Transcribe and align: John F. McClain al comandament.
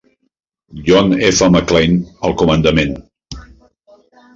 John 0.87 1.11
F. 1.21 1.41
McClain 1.53 1.95
al 2.23 2.35
comandament. 2.43 3.01